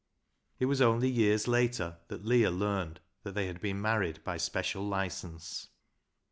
[0.57, 4.81] It was onl\ years later that Leah learned that the\' had bLcn married by special
[4.87, 5.67] licence.